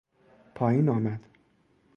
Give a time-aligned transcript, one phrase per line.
[0.55, 1.21] پایین آمد